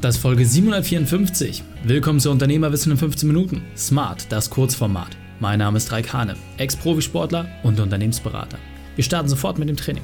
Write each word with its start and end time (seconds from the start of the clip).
Das 0.00 0.16
ist 0.16 0.22
Folge 0.22 0.46
754. 0.46 1.62
Willkommen 1.84 2.20
zu 2.20 2.30
Unternehmerwissen 2.30 2.90
in 2.90 2.96
15 2.96 3.26
Minuten. 3.26 3.60
Smart, 3.76 4.32
das 4.32 4.48
Kurzformat. 4.48 5.14
Mein 5.40 5.58
Name 5.58 5.76
ist 5.76 5.92
Raik 5.92 6.14
Hane, 6.14 6.36
Ex-Profisportler 6.56 7.46
und 7.64 7.78
Unternehmensberater. 7.78 8.58
Wir 8.96 9.04
starten 9.04 9.28
sofort 9.28 9.58
mit 9.58 9.68
dem 9.68 9.76
Training. 9.76 10.02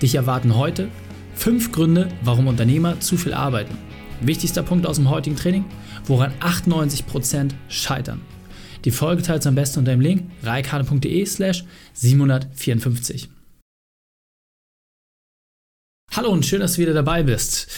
Dich 0.00 0.14
erwarten 0.14 0.56
heute 0.56 0.88
fünf 1.34 1.70
Gründe, 1.70 2.08
warum 2.22 2.46
Unternehmer 2.46 2.98
zu 3.00 3.18
viel 3.18 3.34
arbeiten. 3.34 3.76
Wichtigster 4.22 4.62
Punkt 4.62 4.86
aus 4.86 4.96
dem 4.96 5.10
heutigen 5.10 5.36
Training, 5.36 5.66
woran 6.06 6.32
98% 6.40 7.50
scheitern. 7.68 8.22
Die 8.86 8.90
Folge 8.90 9.22
teilst 9.22 9.46
am 9.46 9.54
besten 9.54 9.80
unter 9.80 9.90
dem 9.90 10.00
Link 10.00 10.30
reikhane.de 10.44 11.26
slash 11.26 11.62
754. 11.92 13.28
Hallo 16.12 16.30
und 16.30 16.46
schön, 16.46 16.60
dass 16.60 16.76
du 16.76 16.80
wieder 16.80 16.94
dabei 16.94 17.22
bist. 17.22 17.68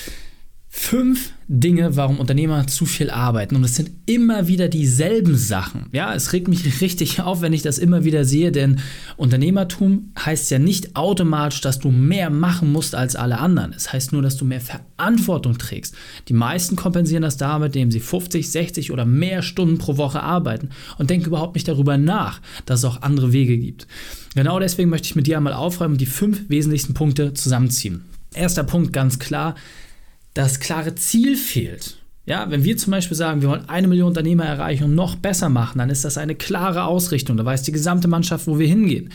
Fünf 0.71 1.33
Dinge, 1.49 1.97
warum 1.97 2.21
Unternehmer 2.21 2.67
zu 2.67 2.85
viel 2.85 3.09
arbeiten. 3.09 3.57
Und 3.57 3.65
es 3.65 3.75
sind 3.75 3.91
immer 4.05 4.49
wieder 4.49 4.69
dieselben 4.69 5.35
Sachen. 5.35 5.87
Ja, 5.93 6.15
es 6.15 6.35
regt 6.35 6.47
mich 6.47 6.83
richtig 6.83 7.21
auf, 7.23 7.41
wenn 7.41 7.55
ich 7.55 7.63
das 7.63 7.79
immer 7.79 8.05
wieder 8.05 8.27
sehe, 8.27 8.53
denn 8.53 8.81
Unternehmertum 9.17 10.13
heißt 10.19 10.51
ja 10.51 10.59
nicht 10.59 10.95
automatisch, 10.95 11.63
dass 11.63 11.79
du 11.79 11.91
mehr 11.91 12.29
machen 12.29 12.71
musst 12.71 12.95
als 12.95 13.17
alle 13.17 13.39
anderen. 13.39 13.73
Es 13.73 13.95
heißt 13.95 14.13
nur, 14.13 14.21
dass 14.21 14.37
du 14.37 14.45
mehr 14.45 14.61
Verantwortung 14.61 15.57
trägst. 15.57 15.95
Die 16.29 16.35
meisten 16.35 16.77
kompensieren 16.77 17.23
das 17.23 17.39
damit, 17.39 17.75
indem 17.75 17.91
sie 17.91 18.01
50, 18.01 18.51
60 18.51 18.93
oder 18.93 19.07
mehr 19.07 19.41
Stunden 19.41 19.79
pro 19.79 19.97
Woche 19.97 20.23
arbeiten 20.23 20.69
und 20.99 21.09
denken 21.09 21.29
überhaupt 21.29 21.55
nicht 21.55 21.67
darüber 21.67 21.97
nach, 21.97 22.43
dass 22.67 22.81
es 22.81 22.85
auch 22.85 23.01
andere 23.01 23.33
Wege 23.33 23.57
gibt. 23.57 23.87
Genau 24.35 24.61
deswegen 24.61 24.91
möchte 24.91 25.07
ich 25.07 25.17
mit 25.17 25.27
dir 25.27 25.39
einmal 25.39 25.55
aufräumen 25.55 25.95
und 25.95 26.01
die 26.01 26.07
fünf 26.07 26.43
wesentlichsten 26.51 26.93
Punkte 26.93 27.33
zusammenziehen. 27.33 28.03
Erster 28.35 28.65
Punkt 28.65 28.93
ganz 28.93 29.19
klar, 29.19 29.55
das 30.39 30.61
klare 30.61 30.95
Ziel 30.95 31.37
fehlt. 31.37 31.97
Ja, 32.25 32.49
wenn 32.49 32.63
wir 32.63 32.77
zum 32.77 32.93
Beispiel 32.93 33.17
sagen, 33.17 33.43
wir 33.43 33.49
wollen 33.49 33.69
eine 33.69 33.89
Million 33.89 34.07
Unternehmer 34.07 34.45
erreichen 34.45 34.85
und 34.85 34.95
noch 34.95 35.17
besser 35.17 35.49
machen, 35.49 35.79
dann 35.79 35.91
ist 35.91 36.05
das 36.05 36.17
eine 36.17 36.37
klare 36.37 36.85
Ausrichtung. 36.85 37.37
Da 37.37 37.45
weiß 37.45 37.65
die 37.65 37.73
gesamte 37.73 38.07
Mannschaft, 38.07 38.47
wo 38.47 38.57
wir 38.57 38.69
hingehen. 38.69 39.11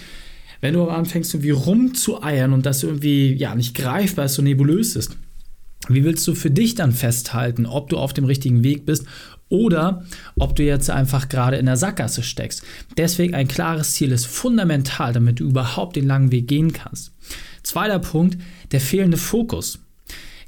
Wenn 0.59 0.73
du 0.73 0.81
aber 0.81 0.98
anfängst, 0.98 1.33
irgendwie 1.33 1.52
rumzueiern 1.52 2.52
und 2.52 2.66
das 2.66 2.83
irgendwie 2.83 3.33
ja 3.36 3.56
nicht 3.56 3.73
greifbar 3.73 4.25
ist, 4.25 4.33
so 4.33 4.42
nebulös 4.42 4.98
ist, 4.98 5.16
wie 5.88 6.03
willst 6.03 6.28
du 6.28 6.36
für 6.36 6.52
dich 6.52 6.75
dann 6.75 6.92
festhalten, 6.92 7.67
ob 7.67 7.88
du 7.88 7.98
auf 7.98 8.11
dem 8.11 8.26
richtigen 8.26 8.66
Weg 8.66 8.86
bist 8.86 9.05
oder 9.48 10.03
ob 10.38 10.58
du 10.58 10.64
jetzt 10.64 10.89
einfach 10.89 11.30
gerade 11.30 11.55
in 11.55 11.67
der 11.67 11.78
Sackgasse 11.78 12.23
steckst? 12.23 12.64
Deswegen 12.98 13.33
ein 13.33 13.48
klares 13.48 13.94
Ziel 13.94 14.11
ist 14.11 14.26
fundamental, 14.26 15.14
damit 15.14 15.39
du 15.39 15.45
überhaupt 15.45 15.95
den 15.95 16.08
langen 16.08 16.33
Weg 16.33 16.50
gehen 16.50 16.73
kannst. 16.73 17.14
Zweiter 17.64 18.00
Punkt, 18.00 18.38
der 18.73 18.81
fehlende 18.81 19.17
Fokus. 19.17 19.80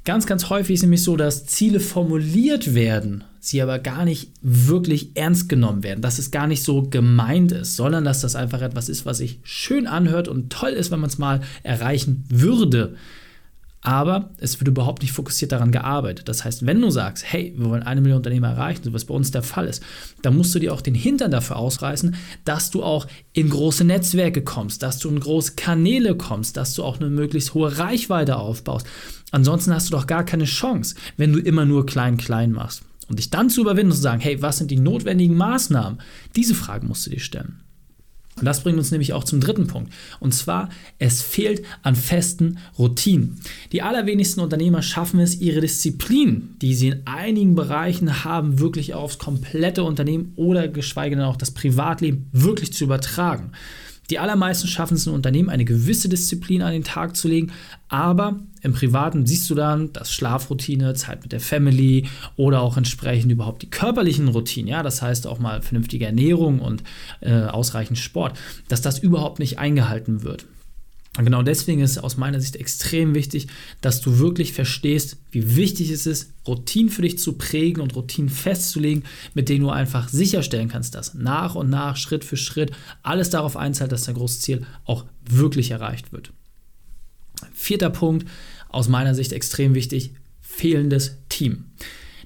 Ganz, 0.06 0.24
ganz 0.24 0.50
häufig 0.50 0.74
ist 0.74 0.82
nämlich 0.82 1.02
so, 1.02 1.16
dass 1.16 1.46
Ziele 1.46 1.80
formuliert 1.80 2.76
werden, 2.76 3.24
sie 3.40 3.60
aber 3.60 3.80
gar 3.80 4.04
nicht 4.04 4.30
wirklich 4.40 5.10
ernst 5.16 5.48
genommen 5.48 5.82
werden, 5.82 6.00
dass 6.00 6.20
es 6.20 6.30
gar 6.30 6.46
nicht 6.46 6.62
so 6.62 6.82
gemeint 6.82 7.50
ist, 7.50 7.74
sondern 7.74 8.04
dass 8.04 8.20
das 8.20 8.36
einfach 8.36 8.62
etwas 8.62 8.88
ist, 8.88 9.04
was 9.04 9.18
sich 9.18 9.40
schön 9.42 9.88
anhört 9.88 10.28
und 10.28 10.52
toll 10.52 10.70
ist, 10.70 10.92
wenn 10.92 11.00
man 11.00 11.10
es 11.10 11.18
mal 11.18 11.40
erreichen 11.64 12.24
würde 12.28 12.94
aber 13.86 14.30
es 14.38 14.58
wird 14.58 14.66
überhaupt 14.66 15.02
nicht 15.02 15.12
fokussiert 15.12 15.52
daran 15.52 15.70
gearbeitet. 15.70 16.28
Das 16.28 16.44
heißt, 16.44 16.66
wenn 16.66 16.80
du 16.80 16.90
sagst, 16.90 17.24
hey, 17.24 17.54
wir 17.56 17.70
wollen 17.70 17.84
eine 17.84 18.00
Million 18.00 18.16
Unternehmer 18.16 18.48
erreichen, 18.48 18.82
so 18.82 18.92
was 18.92 19.04
bei 19.04 19.14
uns 19.14 19.30
der 19.30 19.44
Fall 19.44 19.68
ist, 19.68 19.80
dann 20.22 20.36
musst 20.36 20.52
du 20.56 20.58
dir 20.58 20.74
auch 20.74 20.80
den 20.80 20.96
Hintern 20.96 21.30
dafür 21.30 21.54
ausreißen, 21.54 22.16
dass 22.44 22.72
du 22.72 22.82
auch 22.82 23.06
in 23.32 23.48
große 23.48 23.84
Netzwerke 23.84 24.42
kommst, 24.42 24.82
dass 24.82 24.98
du 24.98 25.08
in 25.08 25.20
große 25.20 25.52
Kanäle 25.54 26.16
kommst, 26.16 26.56
dass 26.56 26.74
du 26.74 26.82
auch 26.82 26.98
eine 26.98 27.10
möglichst 27.10 27.54
hohe 27.54 27.78
Reichweite 27.78 28.38
aufbaust. 28.38 28.88
Ansonsten 29.30 29.72
hast 29.72 29.86
du 29.86 29.92
doch 29.92 30.08
gar 30.08 30.24
keine 30.24 30.46
Chance, 30.46 30.96
wenn 31.16 31.32
du 31.32 31.38
immer 31.38 31.64
nur 31.64 31.86
klein, 31.86 32.16
klein 32.16 32.50
machst. 32.50 32.82
Und 33.08 33.20
dich 33.20 33.30
dann 33.30 33.50
zu 33.50 33.60
überwinden 33.60 33.92
und 33.92 33.96
zu 33.96 34.02
sagen, 34.02 34.20
hey, 34.20 34.42
was 34.42 34.58
sind 34.58 34.72
die 34.72 34.80
notwendigen 34.80 35.36
Maßnahmen? 35.36 36.00
Diese 36.34 36.56
Fragen 36.56 36.88
musst 36.88 37.06
du 37.06 37.10
dir 37.10 37.20
stellen. 37.20 37.60
Und 38.38 38.44
das 38.44 38.62
bringt 38.62 38.76
uns 38.76 38.90
nämlich 38.90 39.14
auch 39.14 39.24
zum 39.24 39.40
dritten 39.40 39.66
Punkt. 39.66 39.92
Und 40.20 40.34
zwar, 40.34 40.68
es 40.98 41.22
fehlt 41.22 41.62
an 41.82 41.96
festen 41.96 42.58
Routinen. 42.78 43.40
Die 43.72 43.80
allerwenigsten 43.80 44.40
Unternehmer 44.40 44.82
schaffen 44.82 45.20
es, 45.20 45.40
ihre 45.40 45.62
Disziplin, 45.62 46.54
die 46.60 46.74
sie 46.74 46.88
in 46.88 47.06
einigen 47.06 47.54
Bereichen 47.54 48.24
haben, 48.24 48.58
wirklich 48.58 48.92
aufs 48.92 49.18
komplette 49.18 49.84
Unternehmen 49.84 50.32
oder 50.36 50.68
geschweige 50.68 51.16
denn 51.16 51.24
auch 51.24 51.36
das 51.36 51.52
Privatleben 51.52 52.28
wirklich 52.32 52.74
zu 52.74 52.84
übertragen. 52.84 53.52
Die 54.10 54.18
allermeisten 54.18 54.68
schaffen 54.68 54.94
es 54.94 55.06
in 55.06 55.12
Unternehmen, 55.12 55.48
eine 55.48 55.64
gewisse 55.64 56.08
Disziplin 56.08 56.62
an 56.62 56.72
den 56.72 56.84
Tag 56.84 57.16
zu 57.16 57.28
legen, 57.28 57.52
aber 57.88 58.40
im 58.62 58.72
Privaten 58.72 59.26
siehst 59.26 59.48
du 59.50 59.54
dann, 59.54 59.92
dass 59.92 60.12
Schlafroutine, 60.12 60.94
Zeit 60.94 61.22
mit 61.22 61.32
der 61.32 61.40
Family 61.40 62.08
oder 62.36 62.60
auch 62.60 62.76
entsprechend 62.76 63.32
überhaupt 63.32 63.62
die 63.62 63.70
körperlichen 63.70 64.28
Routinen, 64.28 64.68
ja, 64.68 64.82
das 64.82 65.02
heißt 65.02 65.26
auch 65.26 65.38
mal 65.38 65.62
vernünftige 65.62 66.06
Ernährung 66.06 66.60
und 66.60 66.82
äh, 67.20 67.42
ausreichend 67.42 67.98
Sport, 67.98 68.38
dass 68.68 68.80
das 68.80 68.98
überhaupt 68.98 69.38
nicht 69.38 69.58
eingehalten 69.58 70.22
wird. 70.22 70.46
Und 71.16 71.24
genau 71.24 71.42
deswegen 71.42 71.80
ist 71.80 71.92
es 71.92 71.98
aus 71.98 72.16
meiner 72.16 72.40
Sicht 72.40 72.56
extrem 72.56 73.14
wichtig, 73.14 73.46
dass 73.80 74.00
du 74.00 74.18
wirklich 74.18 74.52
verstehst, 74.52 75.16
wie 75.30 75.56
wichtig 75.56 75.90
es 75.90 76.06
ist, 76.06 76.32
Routinen 76.46 76.90
für 76.90 77.02
dich 77.02 77.18
zu 77.18 77.34
prägen 77.34 77.80
und 77.80 77.96
Routinen 77.96 78.28
festzulegen, 78.28 79.04
mit 79.34 79.48
denen 79.48 79.62
du 79.62 79.70
einfach 79.70 80.08
sicherstellen 80.08 80.68
kannst, 80.68 80.94
dass 80.94 81.14
nach 81.14 81.54
und 81.54 81.70
nach, 81.70 81.96
Schritt 81.96 82.24
für 82.24 82.36
Schritt, 82.36 82.72
alles 83.02 83.30
darauf 83.30 83.56
einzahlt, 83.56 83.92
dass 83.92 84.04
dein 84.04 84.14
großes 84.14 84.40
Ziel 84.40 84.66
auch 84.84 85.04
wirklich 85.28 85.70
erreicht 85.70 86.12
wird. 86.12 86.32
Vierter 87.54 87.90
Punkt, 87.90 88.28
aus 88.68 88.88
meiner 88.88 89.14
Sicht 89.14 89.32
extrem 89.32 89.74
wichtig, 89.74 90.12
fehlendes 90.40 91.16
Team. 91.28 91.64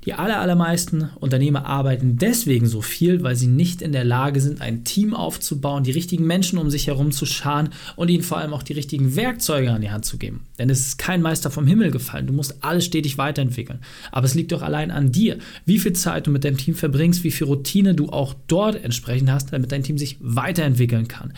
Die 0.07 0.15
allermeisten 0.15 1.11
Unternehmer 1.17 1.67
arbeiten 1.67 2.17
deswegen 2.17 2.67
so 2.67 2.81
viel, 2.81 3.23
weil 3.23 3.37
sie 3.37 3.49
nicht 3.49 3.83
in 3.83 3.93
der 3.93 4.05
Lage 4.05 4.41
sind, 4.41 4.63
ein 4.63 4.83
Team 4.85 5.13
aufzubauen, 5.13 5.85
die 5.85 5.91
richtigen 5.91 6.27
Menschen 6.27 6.59
um 6.59 6.71
sich 6.71 6.87
herum 6.87 7.13
zu 7.13 7.27
scharen 7.27 7.69
und 7.97 8.09
ihnen 8.09 8.23
vor 8.23 8.39
allem 8.39 8.55
auch 8.55 8.63
die 8.63 8.73
richtigen 8.73 9.15
Werkzeuge 9.15 9.71
an 9.71 9.83
die 9.83 9.91
Hand 9.91 10.07
zu 10.07 10.17
geben. 10.17 10.47
Denn 10.59 10.71
es 10.71 10.81
ist 10.81 10.99
kein 10.99 11.21
Meister 11.21 11.51
vom 11.51 11.67
Himmel 11.67 11.91
gefallen. 11.91 12.27
Du 12.27 12.33
musst 12.33 12.65
alles 12.65 12.87
stetig 12.87 13.19
weiterentwickeln. 13.19 13.81
Aber 14.11 14.25
es 14.25 14.35
liegt 14.35 14.53
doch 14.53 14.63
allein 14.63 14.91
an 14.91 15.13
dir, 15.13 15.37
wie 15.67 15.79
viel 15.79 15.93
Zeit 15.93 16.27
du 16.27 16.31
mit 16.31 16.45
deinem 16.45 16.57
Team 16.57 16.75
verbringst, 16.75 17.23
wie 17.23 17.31
viel 17.31 17.47
Routine 17.47 17.95
du 17.95 18.09
auch 18.09 18.35
dort 18.47 18.83
entsprechend 18.83 19.31
hast, 19.31 19.53
damit 19.53 19.71
dein 19.71 19.83
Team 19.83 19.99
sich 19.99 20.17
weiterentwickeln 20.21 21.09
kann. 21.09 21.35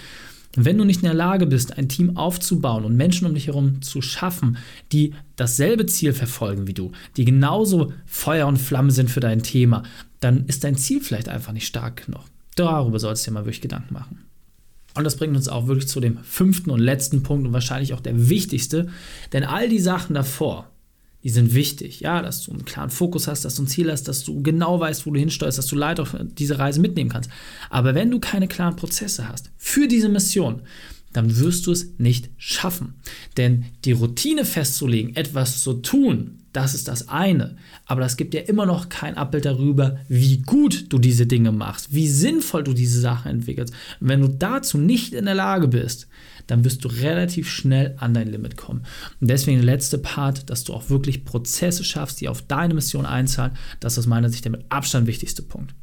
Wenn 0.55 0.77
du 0.77 0.85
nicht 0.85 0.99
in 0.99 1.07
der 1.07 1.15
Lage 1.15 1.47
bist, 1.47 1.79
ein 1.79 1.89
Team 1.89 2.17
aufzubauen 2.17 2.85
und 2.85 2.97
Menschen 2.97 3.27
um 3.27 3.35
dich 3.35 3.47
herum 3.47 3.81
zu 3.81 4.03
schaffen, 4.03 4.59
die 4.93 5.15
dasselbe 5.37 5.87
Ziel 5.87 6.13
verfolgen 6.13 6.67
wie 6.67 6.75
du, 6.75 6.93
die 7.17 7.25
genauso 7.25 7.93
Feuer 8.05 8.47
und 8.47 8.59
Flamme 8.59 8.91
sind 8.91 9.11
für 9.11 9.21
dein 9.21 9.43
Thema, 9.43 9.83
dann 10.21 10.47
ist 10.47 10.65
dein 10.65 10.77
Ziel 10.77 11.01
vielleicht 11.01 11.29
einfach 11.29 11.53
nicht 11.53 11.67
stark 11.67 12.07
genug. 12.07 12.25
Darüber 12.55 12.99
sollst 12.99 13.27
du 13.27 13.31
dir 13.31 13.35
mal 13.35 13.45
wirklich 13.45 13.63
Gedanken 13.63 13.95
machen. 13.95 14.27
Und 14.95 15.05
das 15.05 15.17
bringt 15.17 15.37
uns 15.37 15.49
auch 15.49 15.69
wirklich 15.69 15.89
zu 15.89 16.01
dem 16.01 16.19
fünften 16.19 16.71
und 16.71 16.81
letzten 16.81 17.23
Punkt 17.23 17.47
und 17.47 17.55
wahrscheinlich 17.55 17.95
auch 17.95 18.01
der 18.01 18.29
wichtigste, 18.29 18.89
denn 19.33 19.45
all 19.45 19.71
die 19.71 19.79
Sachen 19.79 20.15
davor, 20.15 20.71
die 21.25 21.31
sind 21.31 21.55
wichtig. 21.55 22.01
Ja, 22.01 22.23
dass 22.23 22.43
du 22.43 22.53
einen 22.53 22.65
klaren 22.65 22.91
Fokus 22.91 23.29
hast, 23.29 23.45
dass 23.45 23.57
du 23.57 23.63
ein 23.63 23.69
Ziel 23.69 23.91
hast, 23.91 24.09
dass 24.09 24.25
du 24.25 24.43
genau 24.43 24.81
weißt, 24.81 25.07
wo 25.07 25.11
du 25.13 25.21
hinsteuerst, 25.21 25.59
dass 25.59 25.67
du 25.67 25.77
Leute 25.77 26.03
auf 26.03 26.17
diese 26.39 26.59
Reise 26.59 26.81
mitnehmen 26.81 27.11
kannst. 27.11 27.31
Aber 27.71 27.95
wenn 27.95 28.11
du 28.11 28.19
keine 28.19 28.49
klaren 28.49 28.77
Prozesse 28.77 29.29
hast 29.29 29.51
für 29.57 29.87
diese 29.87 30.09
Mission, 30.09 30.63
dann 31.13 31.37
wirst 31.39 31.67
du 31.67 31.73
es 31.73 31.99
nicht 31.99 32.31
schaffen. 32.39 32.95
Denn 33.37 33.67
die 33.85 33.93
Routine 33.93 34.45
festzulegen, 34.45 35.15
etwas 35.15 35.63
zu 35.63 35.75
tun, 35.75 36.39
das 36.53 36.75
ist 36.75 36.89
das 36.89 37.09
eine. 37.09 37.57
Aber 37.87 38.01
das 38.01 38.17
gibt 38.17 38.35
ja 38.35 38.41
immer 38.43 38.67
noch 38.67 38.89
kein 38.89 39.17
Abbild 39.17 39.45
darüber, 39.45 39.99
wie 40.09 40.39
gut 40.39 40.87
du 40.91 40.99
diese 40.99 41.27
Dinge 41.27 41.53
machst, 41.53 41.95
wie 41.95 42.09
sinnvoll 42.09 42.63
du 42.65 42.73
diese 42.73 43.01
Sachen 43.01 43.31
entwickelst. 43.31 43.73
Und 44.01 44.09
wenn 44.09 44.21
du 44.21 44.29
dazu 44.29 44.79
nicht 44.79 45.15
in 45.15 45.25
der 45.25 45.35
Lage 45.35 45.69
bist, 45.69 46.09
dann 46.47 46.65
wirst 46.65 46.85
du 46.85 46.89
relativ 46.89 47.49
schnell 47.49 47.95
an 47.99 48.15
dein 48.15 48.29
Limit 48.29 48.57
kommen. 48.57 48.85
Und 49.21 49.29
deswegen 49.29 49.59
der 49.59 49.67
letzte 49.67 49.99
Part, 49.99 50.51
dass 50.51 50.65
du 50.65 50.73
auch 50.75 50.91
wirklich 50.91 51.25
Prozesse 51.25 51.85
schaffst, 51.85 52.21
die 52.21 52.29
auf 52.29 52.43
deine 52.43 52.75
Mission 52.75 53.07
einzahlen, 53.07 53.53
das 53.81 53.95
ist 53.95 54.01
aus 54.01 54.07
meiner 54.07 54.29
Sicht 54.29 54.45
der 54.45 54.53
mit 54.53 54.65
Abstand 54.69 55.07
wichtigste 55.07 55.43
Punkt. 55.43 55.75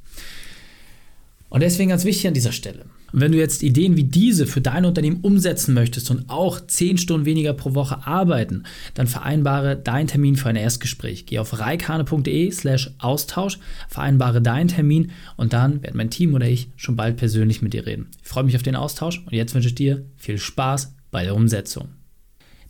Und 1.50 1.62
deswegen 1.62 1.90
ganz 1.90 2.06
wichtig 2.06 2.28
an 2.28 2.34
dieser 2.34 2.52
Stelle. 2.52 2.86
Wenn 3.12 3.32
du 3.32 3.40
jetzt 3.40 3.64
Ideen 3.64 3.98
wie 3.98 4.04
diese 4.04 4.46
für 4.46 4.62
dein 4.62 4.86
Unternehmen 4.86 5.22
umsetzen 5.22 5.74
möchtest 5.74 6.12
und 6.12 6.30
auch 6.30 6.60
10 6.60 7.00
Stunden 7.00 7.26
weniger 7.26 7.54
pro 7.54 7.74
Woche 7.74 8.06
arbeiten, 8.06 8.64
dann 8.94 9.08
vereinbare 9.08 9.76
deinen 9.76 10.08
Termin 10.08 10.36
für 10.36 10.50
ein 10.50 10.56
Erstgespräch. 10.56 11.26
Geh 11.26 11.40
auf 11.40 11.60
reikane.de 11.60 12.52
slash 12.52 12.92
Austausch, 13.00 13.58
vereinbare 13.88 14.42
deinen 14.42 14.68
Termin 14.68 15.12
und 15.38 15.54
dann 15.54 15.82
werden 15.82 15.98
mein 15.98 16.12
Team 16.12 16.36
oder 16.36 16.48
ich 16.48 16.70
schon 16.76 16.96
bald 16.96 17.18
persönlich 17.18 17.64
mit 17.64 17.74
dir 17.74 17.88
reden. 17.88 18.10
Ich 18.22 18.28
freue 18.28 18.44
mich 18.44 18.56
auf 18.56 18.64
den 18.64 18.76
Austausch 18.76 19.24
und 19.26 19.34
jetzt 19.34 19.56
wünsche 19.56 19.70
ich 19.70 19.76
dir 19.76 20.06
viel 20.18 20.38
Spaß 20.38 20.94
bei 21.10 21.24
der 21.24 21.36
Umsetzung. 21.36 21.90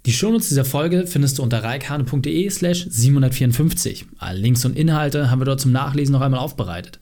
Die 0.06 0.14
Shownotes 0.14 0.48
dieser 0.48 0.64
Folge 0.64 1.06
findest 1.06 1.38
du 1.38 1.44
unter 1.44 1.62
reikane.de 1.62 2.50
slash 2.50 2.88
754. 2.90 4.06
Alle 4.18 4.40
Links 4.40 4.64
und 4.64 4.78
Inhalte 4.78 5.30
haben 5.30 5.42
wir 5.42 5.46
dort 5.46 5.60
zum 5.60 5.74
Nachlesen 5.74 6.14
noch 6.14 6.22
einmal 6.22 6.40
aufbereitet. 6.40 7.02